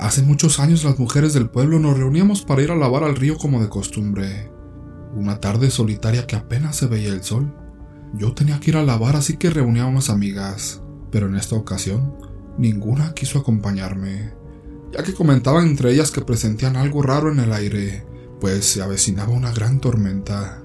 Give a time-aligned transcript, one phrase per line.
[0.00, 3.36] Hace muchos años las mujeres del pueblo nos reuníamos para ir a lavar al río
[3.36, 4.50] como de costumbre.
[5.14, 7.54] Una tarde solitaria que apenas se veía el sol.
[8.14, 10.80] Yo tenía que ir a lavar así que reuní a unas amigas,
[11.12, 12.14] pero en esta ocasión
[12.56, 14.32] ninguna quiso acompañarme,
[14.90, 18.06] ya que comentaban entre ellas que presentían algo raro en el aire,
[18.40, 20.62] pues se avecinaba una gran tormenta.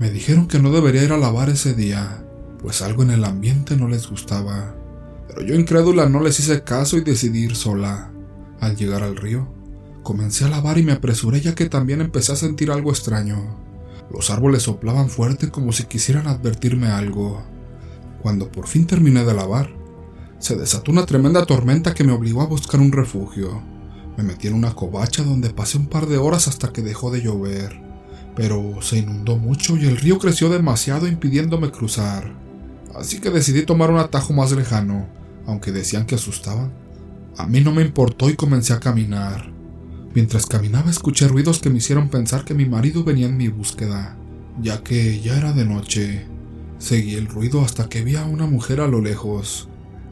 [0.00, 2.26] Me dijeron que no debería ir a lavar ese día,
[2.60, 4.74] pues algo en el ambiente no les gustaba.
[5.28, 8.10] Pero yo incrédula no les hice caso y decidí ir sola.
[8.64, 9.46] Al llegar al río,
[10.02, 13.58] comencé a lavar y me apresuré ya que también empecé a sentir algo extraño.
[14.10, 17.42] Los árboles soplaban fuerte como si quisieran advertirme algo.
[18.22, 19.68] Cuando por fin terminé de lavar,
[20.38, 23.62] se desató una tremenda tormenta que me obligó a buscar un refugio.
[24.16, 27.20] Me metí en una covacha donde pasé un par de horas hasta que dejó de
[27.20, 27.82] llover,
[28.34, 32.32] pero se inundó mucho y el río creció demasiado impidiéndome cruzar.
[32.94, 35.06] Así que decidí tomar un atajo más lejano,
[35.46, 36.83] aunque decían que asustaban.
[37.36, 39.52] A mí no me importó y comencé a caminar.
[40.14, 44.16] Mientras caminaba escuché ruidos que me hicieron pensar que mi marido venía en mi búsqueda,
[44.62, 46.26] ya que ya era de noche.
[46.78, 49.68] Seguí el ruido hasta que vi a una mujer a lo lejos.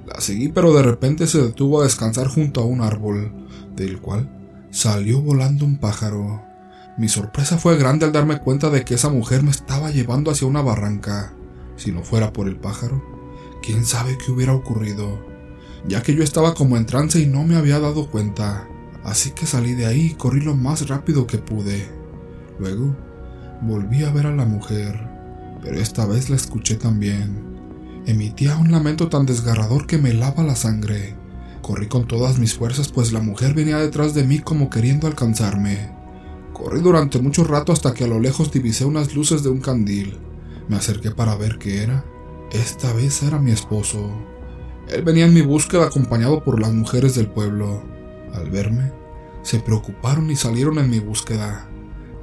[0.07, 3.33] La seguí pero de repente se detuvo a descansar junto a un árbol,
[3.77, 4.29] del cual
[4.71, 6.43] salió volando un pájaro.
[6.99, 10.49] Mi sorpresa fue grande al darme cuenta de que esa mujer me estaba llevando hacia
[10.49, 11.35] una barranca.
[11.77, 13.01] Si no fuera por el pájaro,
[13.63, 15.32] quién sabe qué hubiera ocurrido,
[15.87, 18.69] ya que yo estaba como en trance y no me había dado cuenta.
[19.05, 21.89] Así que salí de ahí y corrí lo más rápido que pude.
[22.59, 22.97] Luego,
[23.63, 25.09] volví a ver a la mujer,
[25.63, 27.53] pero esta vez la escuché también.
[28.07, 31.17] Emitía un lamento tan desgarrador que me helaba la sangre.
[31.63, 35.91] Corrí con todas mis fuerzas pues la mujer venía detrás de mí como queriendo alcanzarme.
[36.53, 40.19] Corrí durante mucho rato hasta que a lo lejos divisé unas luces de un candil.
[40.69, 42.05] Me acerqué para ver qué era.
[42.53, 44.11] Esta vez era mi esposo.
[44.89, 47.83] Él venía en mi búsqueda acompañado por las mujeres del pueblo.
[48.35, 48.93] Al verme,
[49.43, 51.69] se preocuparon y salieron en mi búsqueda.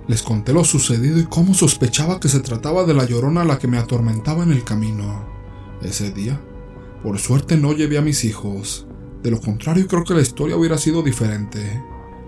[0.08, 3.60] Les conté lo sucedido y cómo sospechaba que se trataba de la llorona a la
[3.60, 5.26] que me atormentaba en el camino.
[5.82, 6.42] Ese día,
[7.04, 8.88] por suerte no llevé a mis hijos.
[9.24, 11.82] De lo contrario creo que la historia hubiera sido diferente.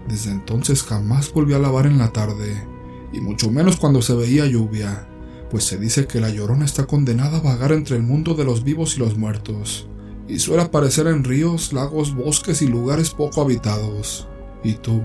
[0.07, 2.67] Desde entonces jamás volví a lavar en la tarde,
[3.13, 5.07] y mucho menos cuando se veía lluvia,
[5.49, 8.63] pues se dice que la llorona está condenada a vagar entre el mundo de los
[8.63, 9.90] vivos y los muertos
[10.31, 14.29] y suele aparecer en ríos, lagos, bosques y lugares poco habitados.
[14.63, 15.01] ¿Y tú,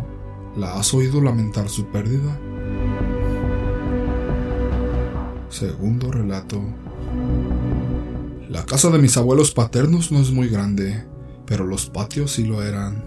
[0.56, 2.38] la has oído lamentar su pérdida?
[5.48, 6.62] Segundo relato.
[8.48, 11.04] La casa de mis abuelos paternos no es muy grande,
[11.44, 13.04] pero los patios sí lo eran,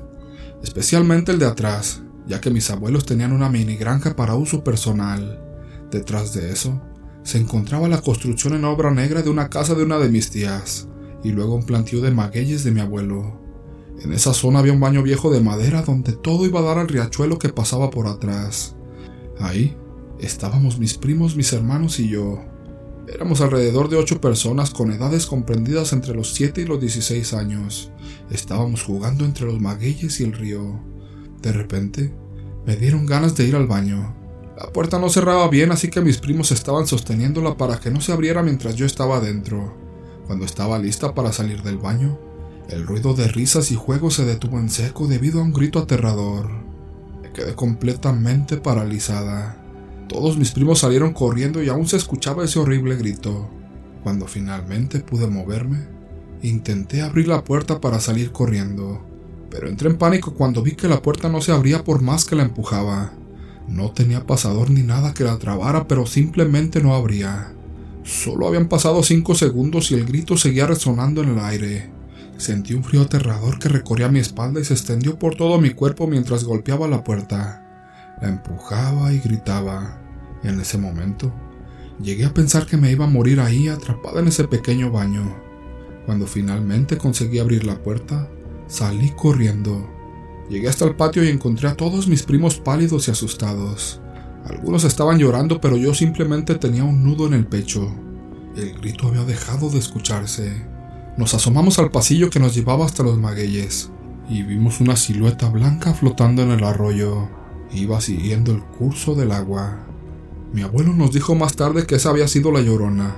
[0.61, 5.41] especialmente el de atrás, ya que mis abuelos tenían una mini granja para uso personal.
[5.89, 6.81] Detrás de eso,
[7.23, 10.88] se encontraba la construcción en obra negra de una casa de una de mis tías,
[11.23, 13.39] y luego un plantío de magueyes de mi abuelo.
[14.01, 16.87] En esa zona había un baño viejo de madera donde todo iba a dar al
[16.87, 18.75] riachuelo que pasaba por atrás.
[19.39, 19.75] Ahí
[20.19, 22.39] estábamos mis primos, mis hermanos y yo.
[23.07, 27.91] Éramos alrededor de ocho personas con edades comprendidas entre los siete y los dieciséis años.
[28.29, 30.79] Estábamos jugando entre los magueyes y el río.
[31.41, 32.13] De repente,
[32.65, 34.15] me dieron ganas de ir al baño.
[34.55, 38.11] La puerta no cerraba bien, así que mis primos estaban sosteniéndola para que no se
[38.11, 39.88] abriera mientras yo estaba dentro.
[40.29, 42.19] Cuando estaba lista para salir del baño,
[42.69, 46.51] el ruido de risas y juegos se detuvo en seco debido a un grito aterrador.
[47.23, 49.59] Me quedé completamente paralizada.
[50.07, 53.49] Todos mis primos salieron corriendo y aún se escuchaba ese horrible grito.
[54.03, 55.87] Cuando finalmente pude moverme,
[56.43, 59.03] intenté abrir la puerta para salir corriendo,
[59.49, 62.35] pero entré en pánico cuando vi que la puerta no se abría por más que
[62.35, 63.13] la empujaba.
[63.67, 67.55] No tenía pasador ni nada que la trabara, pero simplemente no abría.
[68.09, 71.91] Solo habían pasado cinco segundos y el grito seguía resonando en el aire.
[72.37, 76.07] Sentí un frío aterrador que recorría mi espalda y se extendió por todo mi cuerpo
[76.07, 78.17] mientras golpeaba la puerta.
[78.19, 80.01] La empujaba y gritaba.
[80.41, 81.31] En ese momento,
[82.01, 85.37] llegué a pensar que me iba a morir ahí atrapada en ese pequeño baño.
[86.07, 88.27] Cuando finalmente conseguí abrir la puerta,
[88.67, 89.87] salí corriendo.
[90.49, 94.01] Llegué hasta el patio y encontré a todos mis primos pálidos y asustados.
[94.45, 97.91] Algunos estaban llorando, pero yo simplemente tenía un nudo en el pecho.
[98.55, 100.65] El grito había dejado de escucharse.
[101.17, 103.91] Nos asomamos al pasillo que nos llevaba hasta los magueyes
[104.29, 107.27] y vimos una silueta blanca flotando en el arroyo.
[107.71, 109.85] Iba siguiendo el curso del agua.
[110.53, 113.15] Mi abuelo nos dijo más tarde que esa había sido la llorona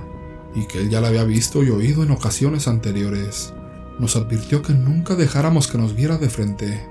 [0.54, 3.54] y que él ya la había visto y oído en ocasiones anteriores.
[3.98, 6.86] Nos advirtió que nunca dejáramos que nos viera de frente,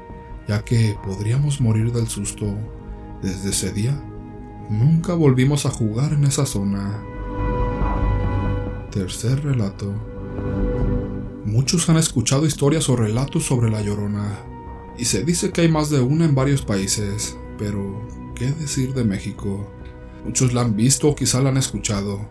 [0.48, 2.56] ya que podríamos morir del susto.
[3.22, 4.02] Desde ese día
[4.72, 7.04] Nunca volvimos a jugar en esa zona.
[8.90, 9.94] Tercer relato.
[11.44, 14.40] Muchos han escuchado historias o relatos sobre la Llorona,
[14.98, 19.04] y se dice que hay más de una en varios países, pero ¿qué decir de
[19.04, 19.70] México?
[20.24, 22.30] Muchos la han visto o quizá la han escuchado.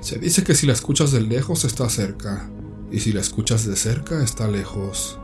[0.00, 2.50] Se dice que si la escuchas de lejos está cerca,
[2.90, 5.20] y si la escuchas de cerca está lejos.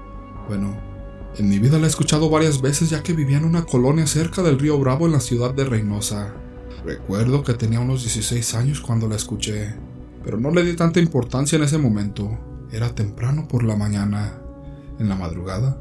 [0.49, 0.79] Bueno,
[1.39, 4.43] en mi vida la he escuchado varias veces ya que vivía en una colonia cerca
[4.43, 6.35] del río Bravo en la ciudad de Reynosa.
[6.85, 9.75] Recuerdo que tenía unos 16 años cuando la escuché,
[10.25, 12.39] pero no le di tanta importancia en ese momento.
[12.71, 14.41] Era temprano por la mañana.
[14.99, 15.81] En la madrugada,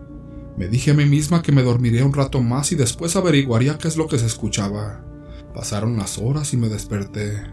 [0.58, 3.88] me dije a mí misma que me dormiría un rato más y después averiguaría qué
[3.88, 5.04] es lo que se escuchaba.
[5.54, 7.44] Pasaron las horas y me desperté.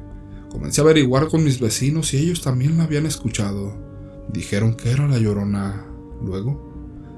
[0.50, 3.76] Comencé a averiguar con mis vecinos y ellos también la habían escuchado.
[4.32, 5.87] Dijeron que era la llorona.
[6.23, 6.74] Luego,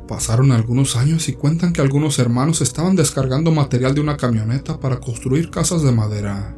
[0.07, 5.01] pasaron algunos años y cuentan que algunos hermanos estaban descargando material de una camioneta para
[5.01, 6.57] construir casas de madera.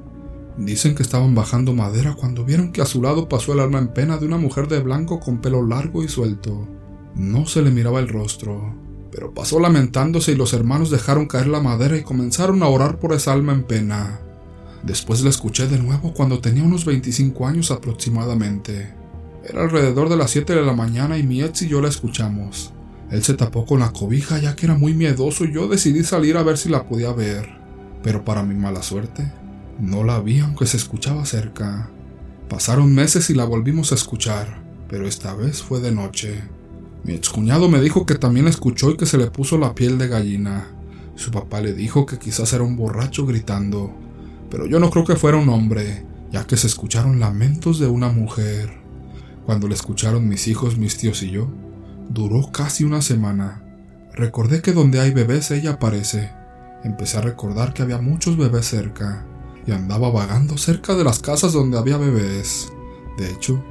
[0.59, 3.89] Dicen que estaban bajando madera cuando vieron que a su lado pasó el alma en
[3.89, 6.67] pena de una mujer de blanco con pelo largo y suelto.
[7.15, 8.75] No se le miraba el rostro,
[9.12, 13.12] pero pasó lamentándose y los hermanos dejaron caer la madera y comenzaron a orar por
[13.12, 14.21] esa alma en pena.
[14.83, 18.94] Después la escuché de nuevo cuando tenía unos 25 años aproximadamente.
[19.44, 22.73] Era alrededor de las 7 de la mañana y mi ex y yo la escuchamos.
[23.10, 26.37] Él se tapó con la cobija ya que era muy miedoso y yo decidí salir
[26.37, 27.49] a ver si la podía ver.
[28.02, 29.32] Pero para mi mala suerte,
[29.81, 31.90] no la vi aunque se escuchaba cerca.
[32.49, 36.43] Pasaron meses y la volvimos a escuchar, pero esta vez fue de noche.
[37.05, 39.99] Mi excuñado me dijo que también la escuchó y que se le puso la piel
[39.99, 40.69] de gallina.
[41.14, 43.94] Su papá le dijo que quizás era un borracho gritando,
[44.50, 48.08] pero yo no creo que fuera un hombre, ya que se escucharon lamentos de una
[48.08, 48.78] mujer.
[49.46, 51.49] Cuando le escucharon mis hijos, mis tíos y yo,
[52.08, 53.62] duró casi una semana.
[54.12, 56.31] Recordé que donde hay bebés ella aparece.
[56.84, 59.26] Empecé a recordar que había muchos bebés cerca
[59.66, 62.72] y andaba vagando cerca de las casas donde había bebés.
[63.16, 63.64] De hecho,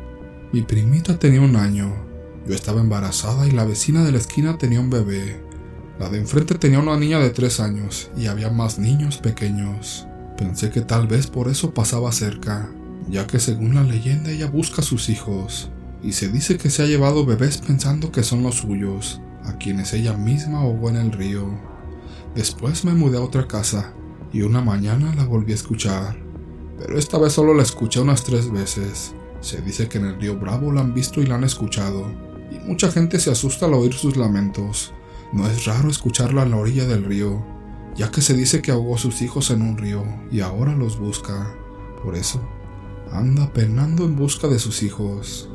[0.52, 2.08] mi primita tenía un año
[2.48, 5.44] yo estaba embarazada y la vecina de la esquina tenía un bebé.
[6.00, 10.08] La de enfrente tenía una niña de tres años y había más niños pequeños.
[10.38, 12.70] Pensé que tal vez por eso pasaba cerca,
[13.10, 15.72] ya que según la leyenda ella busca a sus hijos,
[16.02, 19.94] y se dice que se ha llevado bebés pensando que son los suyos, a quienes
[19.94, 21.48] ella misma ahogó en el río.
[22.36, 23.94] Después me mudé a otra casa,
[24.32, 26.18] y una mañana la volví a escuchar,
[26.78, 29.14] pero esta vez solo la escuché unas tres veces.
[29.42, 32.12] Se dice que en el río Bravo la han visto y la han escuchado,
[32.52, 34.94] y mucha gente se asusta al oír sus lamentos.
[35.34, 37.44] No es raro escucharla a la orilla del río,
[37.96, 41.00] ya que se dice que ahogó a sus hijos en un río y ahora los
[41.00, 41.54] busca.
[42.04, 42.42] Por eso,
[43.12, 45.50] anda penando en busca de sus hijos.